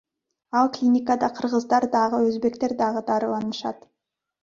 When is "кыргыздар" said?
1.37-1.85